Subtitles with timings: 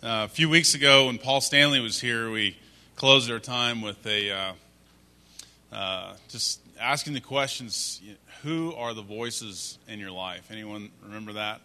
[0.00, 2.56] Uh, a few weeks ago, when Paul Stanley was here, we
[2.94, 4.52] closed our time with a uh,
[5.72, 8.00] uh, just asking the questions:
[8.44, 10.52] Who are the voices in your life?
[10.52, 11.60] Anyone remember that?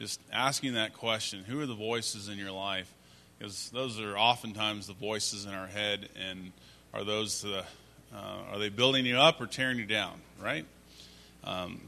[0.00, 2.90] Just asking that question: Who are the voices in your life?
[3.38, 6.52] Because those are oftentimes the voices in our head, and
[6.94, 7.66] are those the
[8.14, 10.22] uh, are they building you up or tearing you down?
[10.40, 10.64] Right?
[11.44, 11.82] Um,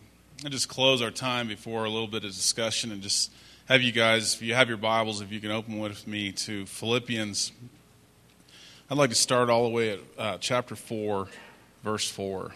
[0.44, 3.30] I just close our time before a little bit of discussion and just
[3.66, 6.66] have you guys, if you have your Bibles, if you can open with me to
[6.66, 7.50] Philippians.
[8.90, 11.29] I'd like to start all the way at uh, chapter 4,
[11.82, 12.53] verse 4.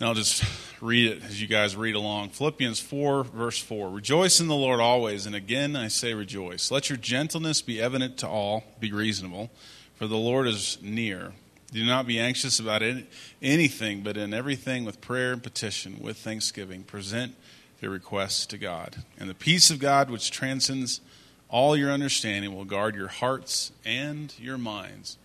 [0.00, 0.42] And I'll just
[0.80, 2.30] read it as you guys read along.
[2.30, 3.90] Philippians 4, verse 4.
[3.90, 6.70] Rejoice in the Lord always, and again I say rejoice.
[6.70, 9.50] Let your gentleness be evident to all, be reasonable,
[9.96, 11.32] for the Lord is near.
[11.72, 12.82] Do not be anxious about
[13.42, 17.34] anything, but in everything with prayer and petition, with thanksgiving, present
[17.80, 18.96] your requests to God.
[19.18, 21.00] And the peace of God, which transcends
[21.48, 25.16] all your understanding, will guard your hearts and your minds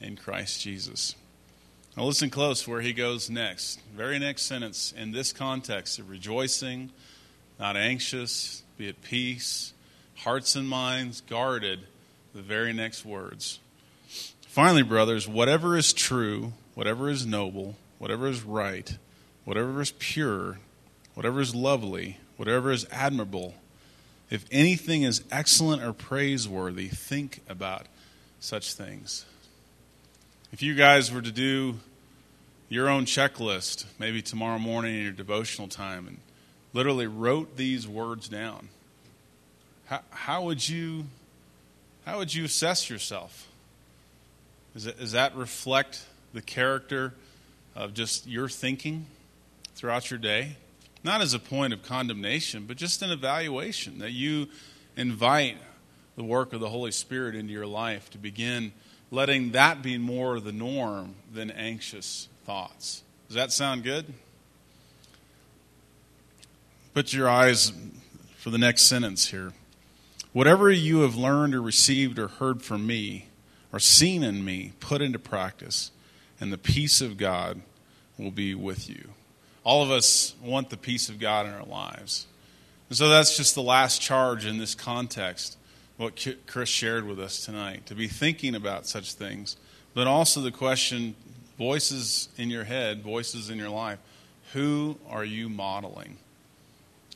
[0.00, 1.14] in Christ Jesus.
[1.96, 3.80] Now, listen close where he goes next.
[3.94, 6.90] Very next sentence in this context of rejoicing,
[7.58, 9.72] not anxious, be at peace,
[10.16, 11.80] hearts and minds guarded,
[12.34, 13.58] the very next words.
[14.46, 18.98] Finally, brothers, whatever is true, whatever is noble, whatever is right,
[19.44, 20.58] whatever is pure,
[21.20, 23.52] whatever is lovely, whatever is admirable,
[24.30, 27.84] if anything is excellent or praiseworthy, think about
[28.40, 29.26] such things.
[30.50, 31.78] If you guys were to do
[32.70, 36.20] your own checklist, maybe tomorrow morning in your devotional time, and
[36.72, 38.70] literally wrote these words down,
[39.88, 41.04] how, how would you
[42.06, 43.46] how would you assess yourself?
[44.72, 47.12] Does, it, does that reflect the character
[47.76, 49.04] of just your thinking
[49.74, 50.56] throughout your day?
[51.02, 54.48] Not as a point of condemnation, but just an evaluation that you
[54.96, 55.56] invite
[56.16, 58.72] the work of the Holy Spirit into your life to begin
[59.10, 63.02] letting that be more the norm than anxious thoughts.
[63.28, 64.12] Does that sound good?
[66.92, 67.72] Put your eyes
[68.36, 69.52] for the next sentence here.
[70.32, 73.28] Whatever you have learned or received or heard from me
[73.72, 75.92] or seen in me, put into practice,
[76.40, 77.60] and the peace of God
[78.18, 79.10] will be with you
[79.64, 82.26] all of us want the peace of God in our lives.
[82.88, 85.56] And so that's just the last charge in this context,
[85.96, 89.56] what Chris shared with us tonight, to be thinking about such things.
[89.94, 91.14] But also the question
[91.58, 93.98] voices in your head, voices in your life.
[94.54, 96.16] Who are you modeling?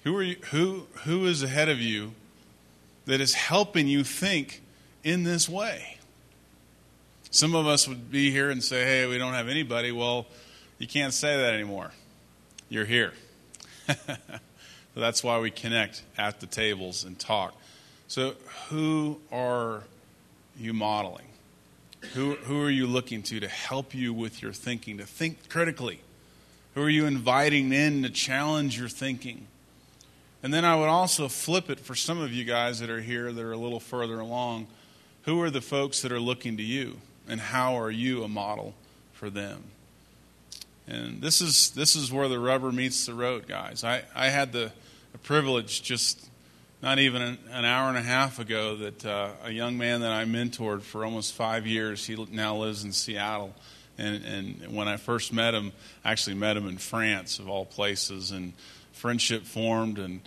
[0.05, 2.13] Who, are you, who, who is ahead of you
[3.07, 4.61] that is helping you think
[5.03, 5.99] in this way?
[7.31, 9.91] Some of us would be here and say, hey, we don't have anybody.
[9.91, 10.27] Well,
[10.79, 11.91] you can't say that anymore
[12.75, 13.13] you're here.
[14.97, 17.55] That's why we connect at the tables and talk.
[18.09, 18.35] So,
[18.69, 19.85] who are
[20.59, 21.29] you modeling?
[22.13, 26.01] Who, who are you looking to to help you with your thinking, to think critically?
[26.75, 29.47] Who are you inviting in to challenge your thinking?
[30.43, 33.33] And then I would also flip it for some of you guys that are here
[33.33, 34.67] that are a little further along.
[35.23, 36.99] Who are the folks that are looking to you?
[37.27, 38.75] And how are you a model
[39.13, 39.65] for them?
[40.87, 43.85] And this is, this is where the rubber meets the road, guys.
[43.85, 44.71] I, I had the,
[45.13, 46.29] the privilege just
[46.83, 50.13] not even an, an, hour and a half ago that uh, a young man that
[50.13, 53.55] I mentored for almost five years, he now lives in Seattle.
[53.97, 55.73] And, and when I first met him,
[56.05, 58.53] I actually met him in France, of all places, and
[58.93, 60.21] friendship formed and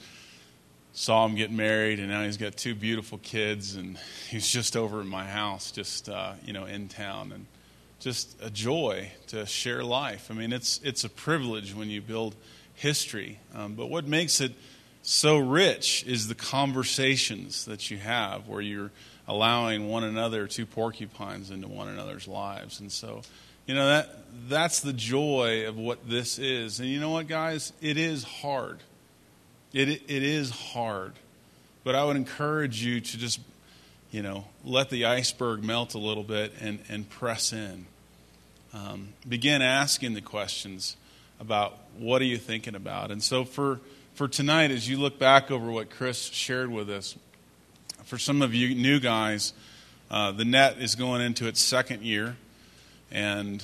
[0.94, 5.00] saw him get married, and now he's got two beautiful kids, and he's just over
[5.00, 7.31] at my house, just uh, you know, in town.
[7.31, 7.45] And
[8.00, 10.30] just a joy to share life.
[10.30, 12.35] I mean, it's, it's a privilege when you build
[12.75, 13.40] history.
[13.56, 14.53] Um, but what makes it
[15.02, 18.91] so rich is the conversations that you have where you're
[19.28, 22.80] allowing one another, two porcupines, into one another's lives.
[22.80, 23.22] And so,
[23.66, 24.09] you know, that,
[24.47, 26.80] that's the joy of what this is.
[26.80, 27.74] And you know what, guys?
[27.81, 28.80] It is hard.
[29.74, 31.13] It, it is hard.
[31.84, 33.39] But I would encourage you to just
[34.12, 37.86] you know, let the iceberg melt a little bit and, and press in.
[38.74, 40.98] Um, begin asking the questions
[41.40, 43.12] about what are you thinking about.
[43.12, 43.80] And so for,
[44.14, 47.16] for tonight, as you look back over what Chris shared with us,
[48.04, 49.54] for some of you new guys,
[50.12, 52.38] uh, the net is going into its second year.
[53.12, 53.64] And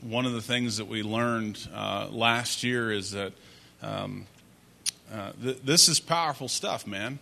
[0.00, 3.32] one of the things that we learned uh, last year is that
[3.82, 4.26] um,
[5.12, 7.18] uh, th- this is powerful stuff, man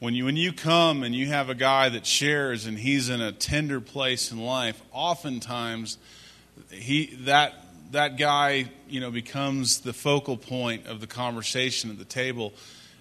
[0.00, 3.20] when you, when you come and you have a guy that shares and he's in
[3.20, 5.98] a tender place in life, oftentimes
[6.70, 7.54] he, that,
[7.92, 12.52] that guy you know, becomes the focal point of the conversation at the table.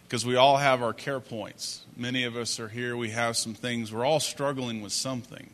[0.07, 1.81] because we all have our care points.
[1.97, 5.49] Many of us are here, we have some things, we're all struggling with something.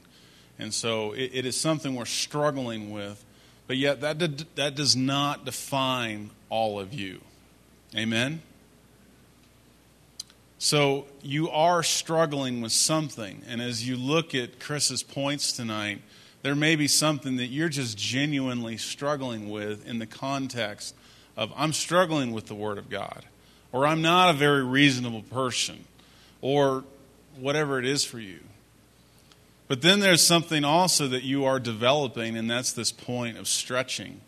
[0.60, 3.24] And so it, it is something we're struggling with,
[3.66, 7.22] but yet that, did, that does not define all of you.
[7.96, 8.44] Amen?
[10.60, 13.42] So you are struggling with something.
[13.48, 16.02] And as you look at Chris's points tonight,
[16.44, 20.94] there may be something that you're just genuinely struggling with in the context
[21.36, 23.26] of I'm struggling with the Word of God,
[23.72, 25.86] or I'm not a very reasonable person,
[26.42, 26.84] or
[27.40, 28.42] whatever it is for you.
[29.68, 34.22] But then there's something also that you are developing, and that's this point of stretching.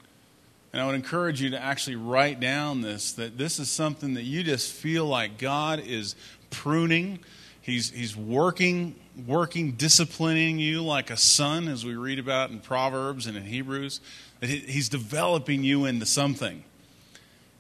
[0.72, 4.24] And I would encourage you to actually write down this that this is something that
[4.24, 6.16] you just feel like God is
[6.50, 7.20] pruning.
[7.66, 8.94] He's, he's working,
[9.26, 14.02] working, disciplining you like a son, as we read about in Proverbs and in Hebrews.
[14.40, 16.64] That he, he's developing you into something.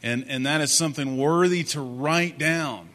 [0.03, 2.89] And, and that is something worthy to write down.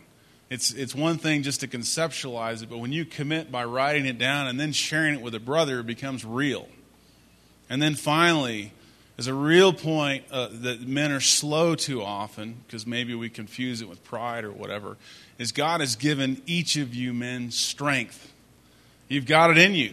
[0.51, 4.17] It's, it's one thing just to conceptualize it, but when you commit by writing it
[4.17, 6.69] down and then sharing it with a brother, it becomes real.
[7.69, 8.73] And then finally,
[9.21, 13.83] there's a real point uh, that men are slow to often, because maybe we confuse
[13.83, 14.97] it with pride or whatever,
[15.37, 18.33] is God has given each of you men strength.
[19.09, 19.93] You've got it in you.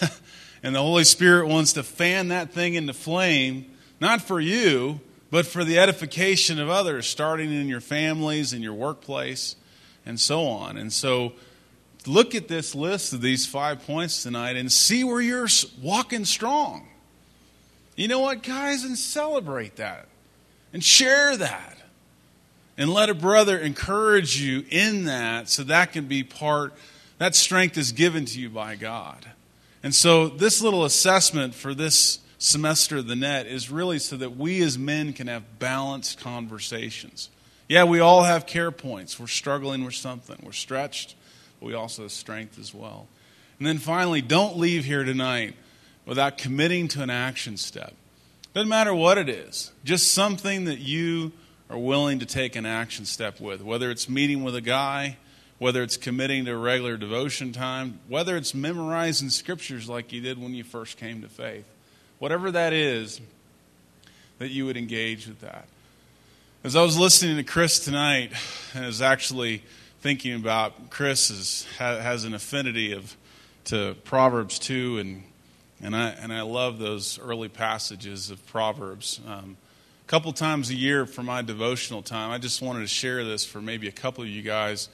[0.62, 3.70] and the Holy Spirit wants to fan that thing into flame,
[4.00, 5.00] not for you,
[5.30, 9.56] but for the edification of others, starting in your families, in your workplace,
[10.06, 10.78] and so on.
[10.78, 11.34] And so,
[12.06, 15.48] look at this list of these five points tonight and see where you're
[15.82, 16.86] walking strong.
[17.96, 18.84] You know what, guys?
[18.84, 20.06] And celebrate that
[20.72, 21.76] and share that.
[22.76, 26.72] And let a brother encourage you in that so that can be part,
[27.18, 29.26] that strength is given to you by God.
[29.82, 34.36] And so, this little assessment for this semester of the net is really so that
[34.36, 37.28] we as men can have balanced conversations.
[37.68, 39.20] Yeah, we all have care points.
[39.20, 40.38] We're struggling with something.
[40.42, 41.14] We're stretched,
[41.58, 43.08] but we also have strength as well.
[43.58, 45.54] And then finally, don't leave here tonight
[46.06, 47.94] without committing to an action step.
[48.52, 51.32] Doesn't matter what it is, just something that you
[51.68, 55.18] are willing to take an action step with, whether it's meeting with a guy,
[55.58, 60.54] whether it's committing to regular devotion time, whether it's memorizing scriptures like you did when
[60.54, 61.66] you first came to faith
[62.20, 63.18] whatever that is,
[64.38, 65.66] that you would engage with that.
[66.62, 68.32] As I was listening to Chris tonight,
[68.74, 69.62] I was actually
[70.02, 73.16] thinking about Chris is, has an affinity of
[73.64, 75.22] to Proverbs 2, and,
[75.82, 79.20] and, I, and I love those early passages of Proverbs.
[79.26, 79.56] Um,
[80.04, 83.44] a couple times a year for my devotional time, I just wanted to share this
[83.44, 84.88] for maybe a couple of you guys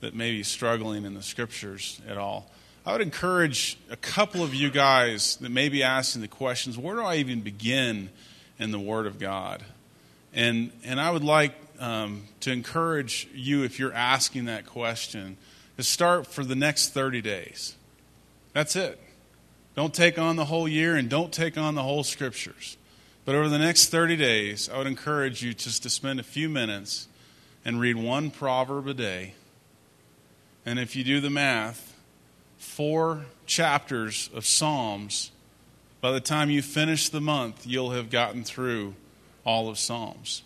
[0.00, 2.50] that may be struggling in the scriptures at all.
[2.84, 6.96] I would encourage a couple of you guys that may be asking the questions where
[6.96, 8.10] do I even begin
[8.58, 9.62] in the Word of God?
[10.34, 15.36] And, and I would like um, to encourage you, if you're asking that question,
[15.76, 17.74] to start for the next 30 days.
[18.52, 19.00] That's it.
[19.74, 22.76] Don't take on the whole year and don't take on the whole scriptures.
[23.24, 26.48] But over the next 30 days, I would encourage you just to spend a few
[26.48, 27.08] minutes
[27.64, 29.34] and read one proverb a day.
[30.66, 31.94] And if you do the math,
[32.58, 35.30] four chapters of Psalms,
[36.00, 38.94] by the time you finish the month, you'll have gotten through
[39.44, 40.42] all of Psalms.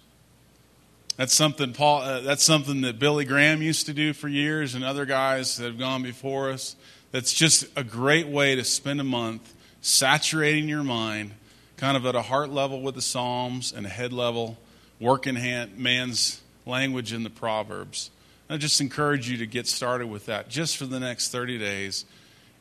[1.17, 2.03] That's something Paul.
[2.03, 5.65] Uh, that's something that Billy Graham used to do for years, and other guys that
[5.65, 6.77] have gone before us.
[7.11, 11.33] That's just a great way to spend a month saturating your mind,
[11.77, 14.59] kind of at a heart level with the Psalms and a head level,
[15.01, 18.11] working hand, man's language in the Proverbs.
[18.51, 22.05] I just encourage you to get started with that just for the next 30 days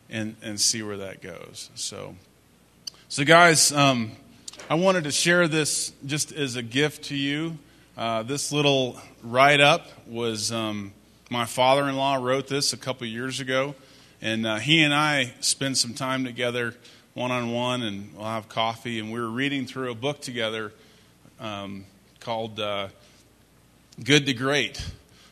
[0.10, 1.70] and, and see where that goes.
[1.76, 2.16] So,
[3.10, 4.12] so guys, um,
[4.70, 7.58] I wanted to share this just as a gift to you.
[7.98, 10.94] Uh, this little write up was um,
[11.30, 13.76] my father in law wrote this a couple years ago,
[14.22, 16.74] and uh, he and I spend some time together
[17.14, 20.72] one on one, and we'll have coffee, and we were reading through a book together
[21.40, 21.86] um,
[22.20, 22.88] called uh,
[24.04, 24.84] Good to Great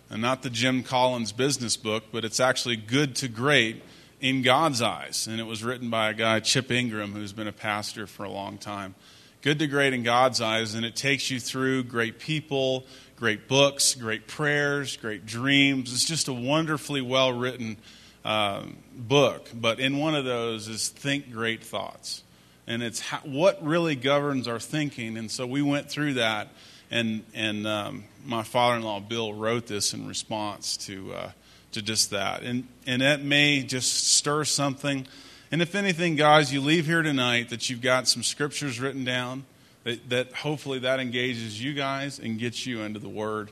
[0.10, 3.84] and not the Jim Collins business book, but it's actually good to great
[4.22, 5.27] in God's eyes.
[5.27, 8.30] And it was written by a guy, Chip Ingram, who's been a pastor for a
[8.30, 8.96] long time.
[9.42, 13.96] Good to great in God's eyes, and it takes you through great people, great books,
[13.96, 15.92] great prayers, great dreams.
[15.92, 17.77] It's just a wonderfully well written
[18.25, 18.63] uh,
[18.94, 19.48] book.
[19.53, 22.24] But in one of those is Think Great Thoughts.
[22.67, 25.17] And it's how, what really governs our thinking.
[25.17, 26.50] And so we went through that
[26.91, 31.32] and and um, my father-in-law Bill wrote this in response to uh,
[31.72, 35.08] to just that, and and that may just stir something.
[35.51, 39.46] And if anything, guys, you leave here tonight that you've got some scriptures written down
[39.84, 43.51] that, that hopefully that engages you guys and gets you into the Word.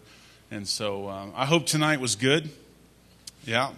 [0.49, 2.49] And so um, I hope tonight was good.
[3.45, 3.71] Yeah.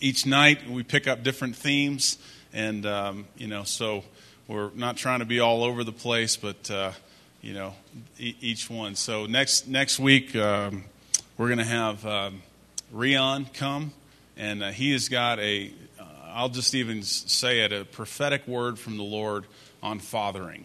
[0.00, 2.18] Each night we pick up different themes,
[2.52, 4.04] and, um, you know, so
[4.46, 6.92] we're not trying to be all over the place, but, uh,
[7.42, 7.74] you know,
[8.16, 8.94] e- each one.
[8.94, 10.84] So next, next week, um,
[11.36, 12.42] we're going to have um,
[12.92, 13.92] Rion come,
[14.36, 18.78] and uh, he has got a, uh, I'll just even say it, a prophetic word
[18.78, 19.46] from the Lord
[19.82, 20.64] on fathering.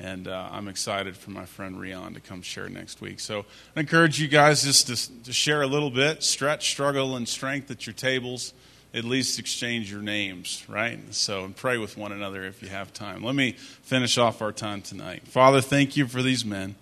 [0.00, 3.20] And uh, I'm excited for my friend Rion to come share next week.
[3.20, 3.44] So
[3.76, 7.70] I encourage you guys just to, to share a little bit, stretch, struggle, and strength
[7.70, 8.54] at your tables.
[8.94, 10.98] At least exchange your names, right?
[11.14, 13.22] So, and pray with one another if you have time.
[13.22, 15.28] Let me finish off our time tonight.
[15.28, 16.76] Father, thank you for these men.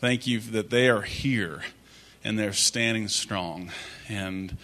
[0.00, 1.62] Thank you that they are here
[2.24, 3.70] and they're standing strong.
[4.08, 4.56] And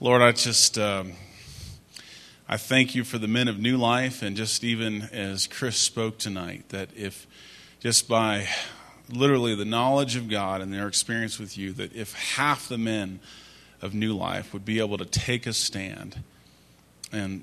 [0.00, 0.78] Lord, I just.
[0.78, 1.12] Um,
[2.48, 6.16] I thank you for the men of New Life, and just even as Chris spoke
[6.16, 7.26] tonight, that if
[7.80, 8.46] just by
[9.10, 13.18] literally the knowledge of God and their experience with you, that if half the men
[13.82, 16.22] of New Life would be able to take a stand
[17.10, 17.42] and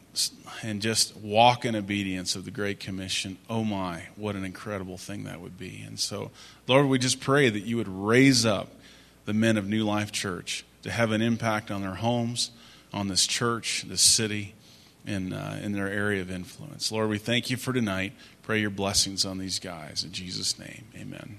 [0.62, 5.26] and just walk in obedience of the Great Commission, oh my, what an incredible thing
[5.26, 5.84] that would be.
[5.86, 6.32] And so,
[6.66, 8.70] Lord, we just pray that you would raise up
[9.26, 12.52] the men of New Life Church to have an impact on their homes,
[12.94, 14.54] on this church, this city
[15.06, 16.92] in, uh, in their area of influence.
[16.92, 18.14] Lord, we thank you for tonight.
[18.42, 20.04] Pray your blessings on these guys.
[20.04, 21.38] In Jesus' name, amen.